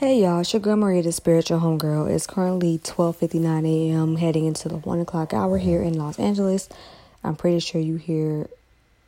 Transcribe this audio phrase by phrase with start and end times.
[0.00, 2.08] Hey y'all, it's your girl Maria, the spiritual homegirl.
[2.08, 4.16] It's currently 12:59 a.m.
[4.16, 6.70] heading into the one o'clock hour here in Los Angeles.
[7.22, 8.48] I'm pretty sure you hear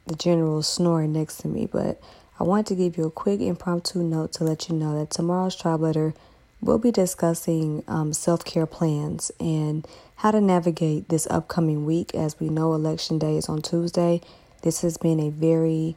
[0.07, 1.99] the general snoring next to me, but
[2.39, 5.57] I want to give you a quick impromptu note to let you know that tomorrow's
[5.57, 6.13] tribe letter
[6.61, 12.15] we'll be discussing um, self-care plans and how to navigate this upcoming week.
[12.15, 14.21] As we know, election day is on Tuesday.
[14.61, 15.97] This has been a very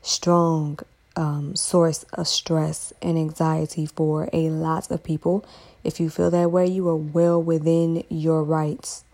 [0.00, 0.78] strong
[1.18, 5.44] um, source of stress and anxiety for a lot of people.
[5.82, 9.04] If you feel that way, you are well within your rights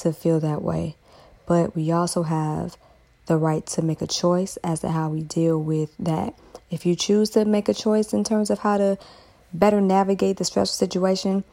[0.00, 0.96] to feel that way.
[1.46, 2.76] But we also have
[3.26, 6.34] the right to make a choice as to how we deal with that.
[6.70, 8.98] If you choose to make a choice in terms of how to
[9.52, 11.44] better navigate the stressful situation,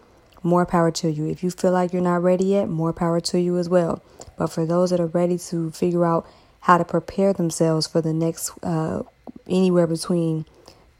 [0.41, 1.27] more power to you.
[1.27, 4.01] If you feel like you're not ready yet, more power to you as well.
[4.35, 6.25] But for those that are ready to figure out
[6.61, 9.03] how to prepare themselves for the next uh,
[9.47, 10.45] anywhere between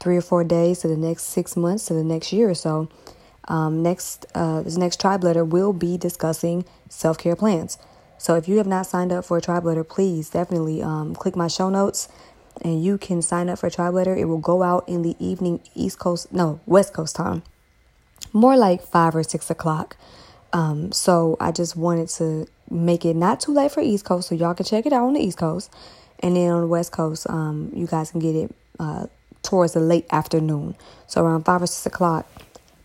[0.00, 2.88] three or four days to the next six months to the next year or so.
[3.48, 7.78] Um, next, uh, this next tribe letter will be discussing self care plans.
[8.18, 11.34] So if you have not signed up for a tribe letter, please definitely um, click
[11.34, 12.08] my show notes
[12.60, 14.14] and you can sign up for a tribe letter.
[14.14, 17.42] It will go out in the evening, East Coast, no, West Coast time,
[18.32, 19.96] more like five or six o'clock.
[20.52, 24.34] Um, so I just wanted to make it not too late for East Coast so
[24.34, 25.72] y'all can check it out on the East Coast.
[26.22, 29.06] And then on the West Coast, um, you guys can get it uh,
[29.42, 30.76] towards the late afternoon.
[31.06, 32.26] So around 5 or 6 o'clock,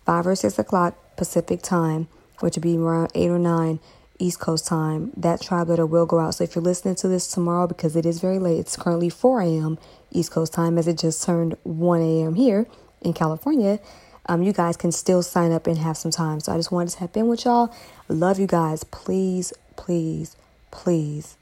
[0.04, 2.08] 5 or 6 o'clock Pacific time,
[2.40, 3.78] which would be around 8 or 9
[4.18, 6.34] East Coast time, that tribe letter will go out.
[6.34, 9.42] So if you're listening to this tomorrow, because it is very late, it's currently 4
[9.42, 9.78] a.m.
[10.10, 12.34] East Coast time, as it just turned 1 a.m.
[12.34, 12.66] here
[13.00, 13.78] in California.
[14.26, 16.40] Um, you guys can still sign up and have some time.
[16.40, 17.72] So I just wanted to tap in with y'all.
[18.08, 18.82] Love you guys.
[18.84, 20.36] Please, please,
[20.70, 21.36] please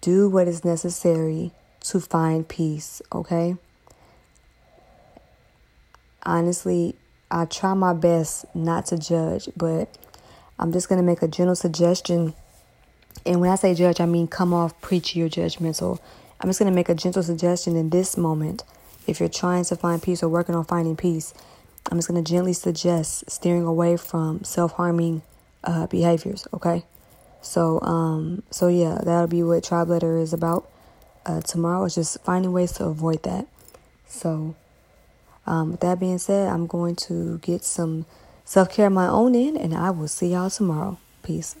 [0.00, 3.56] do what is necessary to find peace, okay?
[6.22, 6.94] Honestly,
[7.30, 9.96] I try my best not to judge, but
[10.58, 12.34] I'm just going to make a general suggestion.
[13.24, 15.98] And when I say judge, I mean come off preachy or judgmental.
[16.40, 18.64] I'm just going to make a gentle suggestion in this moment.
[19.06, 21.34] If you're trying to find peace or working on finding peace,
[21.90, 25.22] I'm just going to gently suggest steering away from self harming
[25.64, 26.84] uh, behaviors, okay?
[27.42, 30.68] So, um, so yeah, that'll be what Tribe Letter is about.
[31.24, 33.46] Uh, tomorrow is just finding ways to avoid that.
[34.06, 34.54] So,
[35.46, 38.06] um, with that being said, I'm going to get some
[38.44, 40.98] self care of my own in, and I will see y'all tomorrow.
[41.22, 41.56] Peace.